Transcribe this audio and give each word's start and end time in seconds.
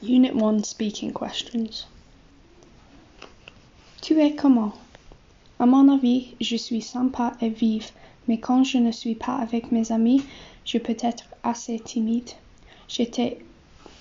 Unit 0.00 0.30
1 0.30 0.64
Speaking 0.64 1.12
Questions. 1.12 1.86
Tu 4.00 4.20
es 4.20 4.36
comment? 4.36 4.72
À 5.58 5.66
mon 5.66 5.88
avis, 5.92 6.36
je 6.40 6.54
suis 6.54 6.82
sympa 6.82 7.32
et 7.40 7.48
vive, 7.48 7.90
mais 8.28 8.38
quand 8.38 8.62
je 8.62 8.78
ne 8.78 8.92
suis 8.92 9.16
pas 9.16 9.34
avec 9.34 9.72
mes 9.72 9.90
amis, 9.90 10.22
je 10.64 10.78
peux 10.78 10.96
être 11.00 11.24
assez 11.42 11.80
timide. 11.80 12.30
J'étais 12.86 13.38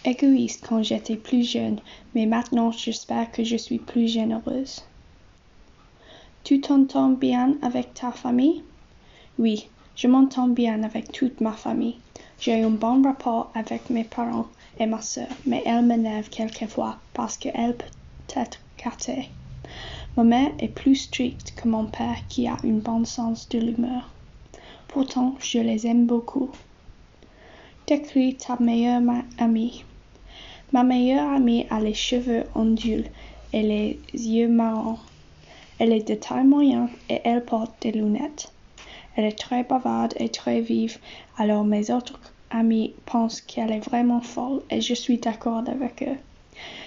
égoïste 0.05 0.67
quand 0.69 0.83
j'étais 0.83 1.15
plus 1.15 1.41
jeune, 1.41 1.79
mais 2.13 2.27
maintenant 2.27 2.69
j'espère 2.69 3.31
que 3.31 3.43
je 3.43 3.57
suis 3.57 3.79
plus 3.79 4.07
généreuse. 4.07 4.83
Tu 6.43 6.61
t'entends 6.61 7.09
bien 7.09 7.55
avec 7.63 7.95
ta 7.95 8.11
famille? 8.11 8.61
Oui, 9.39 9.67
je 9.95 10.07
m'entends 10.07 10.47
bien 10.47 10.83
avec 10.83 11.11
toute 11.11 11.41
ma 11.41 11.53
famille. 11.53 11.97
J'ai 12.39 12.61
un 12.63 12.69
bon 12.69 13.01
rapport 13.01 13.49
avec 13.55 13.89
mes 13.89 14.03
parents 14.03 14.45
et 14.79 14.85
ma 14.85 15.01
sœur, 15.01 15.27
mais 15.45 15.63
elle 15.65 15.85
m'énerve 15.85 16.29
quelquefois 16.29 16.97
parce 17.13 17.37
qu'elle 17.37 17.75
peut 17.75 17.85
être 18.35 18.59
gâtée. 18.83 19.29
Ma 20.15 20.23
mère 20.23 20.51
est 20.59 20.67
plus 20.67 20.95
stricte 20.95 21.53
que 21.55 21.67
mon 21.67 21.85
père 21.85 22.17
qui 22.27 22.47
a 22.47 22.57
un 22.63 22.73
bon 22.73 23.05
sens 23.05 23.49
de 23.49 23.59
l'humeur. 23.59 24.13
Pourtant, 24.87 25.35
je 25.39 25.59
les 25.59 25.85
aime 25.85 26.05
beaucoup. 26.05 26.49
Décris 27.87 28.35
ta 28.35 28.57
meilleure 28.59 29.01
amie. 29.37 29.83
Ma 30.71 30.83
meilleure 30.83 31.29
amie 31.29 31.65
a 31.69 31.79
les 31.79 31.93
cheveux 31.93 32.45
ondulés 32.55 33.11
et 33.53 33.61
les 33.61 33.99
yeux 34.13 34.47
marrons. 34.47 34.99
Elle 35.79 35.93
est 35.93 36.07
de 36.07 36.15
taille 36.15 36.45
moyenne 36.45 36.89
et 37.09 37.21
elle 37.23 37.45
porte 37.45 37.81
des 37.81 37.91
lunettes. 37.91 38.51
Elle 39.15 39.25
est 39.25 39.37
très 39.37 39.63
bavarde 39.63 40.13
et 40.17 40.29
très 40.29 40.61
vive, 40.61 40.97
alors 41.37 41.63
mes 41.63 41.91
autres 41.91 42.19
amis 42.49 42.93
pensent 43.05 43.41
qu'elle 43.41 43.71
est 43.71 43.87
vraiment 43.87 44.21
folle 44.21 44.61
et 44.69 44.81
je 44.81 44.93
suis 44.93 45.17
d'accord 45.17 45.63
avec 45.67 46.03
eux. 46.03 46.17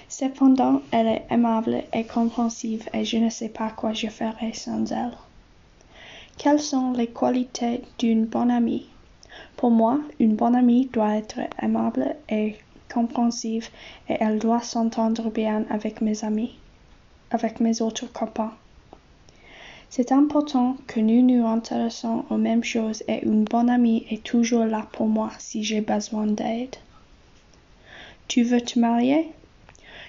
Cependant, 0.09 0.83
elle 0.91 1.07
est 1.07 1.27
aimable 1.31 1.85
et 1.93 2.05
compréhensive 2.05 2.89
et 2.93 3.05
je 3.05 3.19
ne 3.19 3.31
sais 3.31 3.49
pas 3.49 3.71
quoi 3.71 3.93
je 3.93 4.09
ferais 4.09 4.53
sans 4.53 4.91
elle. 4.91 5.17
Quelles 6.37 6.61
sont 6.61 6.93
les 6.93 7.07
qualités 7.07 7.83
d'une 7.99 8.25
bonne 8.25 8.51
amie? 8.51 8.89
Pour 9.57 9.71
moi, 9.71 10.01
une 10.19 10.37
bonne 10.37 10.57
amie 10.57 10.87
doit 10.93 11.17
être 11.17 11.41
aimable 11.63 12.17
et 12.29 12.57
compréhensive 12.93 13.69
et 14.09 14.17
elle 14.21 14.39
doit 14.39 14.63
s'entendre 14.63 15.31
bien 15.31 15.65
avec 15.71 16.01
mes 16.01 16.25
amis, 16.25 16.59
avec 17.31 17.61
mes 17.61 17.81
autres 17.83 18.13
copains. 18.13 18.53
C'est 19.93 20.13
important 20.13 20.77
que 20.87 21.01
nous 21.01 21.21
nous 21.21 21.45
intéressons 21.45 22.25
aux 22.31 22.37
mêmes 22.37 22.63
choses 22.63 23.03
et 23.09 23.25
une 23.27 23.43
bonne 23.43 23.69
amie 23.69 24.07
est 24.09 24.23
toujours 24.23 24.65
là 24.65 24.87
pour 24.93 25.09
moi 25.09 25.33
si 25.41 25.65
j'ai 25.65 25.81
besoin 25.81 26.27
d'aide. 26.27 26.77
Tu 28.29 28.45
veux 28.45 28.61
te 28.61 28.79
marier? 28.79 29.33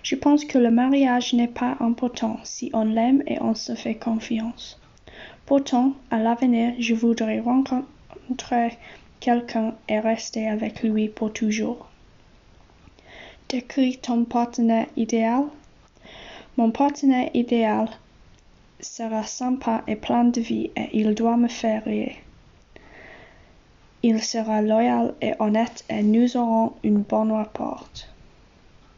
Je 0.04 0.16
pense 0.16 0.46
que 0.46 0.60
le 0.60 0.70
mariage 0.70 1.34
n'est 1.34 1.48
pas 1.48 1.78
important 1.80 2.38
si 2.44 2.70
on 2.74 2.84
l'aime 2.84 3.24
et 3.26 3.42
on 3.42 3.56
se 3.56 3.74
fait 3.74 3.96
confiance. 3.96 4.80
Pourtant, 5.48 5.94
à 6.12 6.20
l'avenir, 6.20 6.76
je 6.78 6.94
voudrais 6.94 7.40
rencontrer 7.40 8.78
quelqu'un 9.20 9.74
et 9.90 10.00
rester 10.00 10.48
avec 10.48 10.84
lui 10.84 11.10
pour 11.10 11.34
toujours. 11.34 11.88
Décris 13.50 13.98
ton 13.98 14.26
partenaire 14.26 14.86
idéal? 14.96 15.46
Mon 16.56 16.70
partenaire 16.70 17.32
idéal 17.34 17.90
sera 18.82 19.24
sympa 19.24 19.84
et 19.88 19.96
plein 19.96 20.26
de 20.26 20.42
vie 20.42 20.72
et 20.76 20.90
il 20.94 21.16
doit 21.16 21.38
me 21.38 21.48
faire 21.48 21.84
rire. 21.86 22.16
Il 24.04 24.22
sera 24.24 24.62
loyal 24.62 25.14
et 25.22 25.34
honnête 25.40 25.86
et 25.90 26.02
nous 26.02 26.36
aurons 26.38 26.74
une 26.84 27.02
bonne 27.02 27.32
rapport. 27.32 27.88